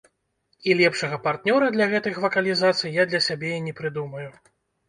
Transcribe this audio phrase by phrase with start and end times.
[0.69, 4.27] І лепшага партнёра для гэтых вакалізацый я для сябе і не прыдумаю.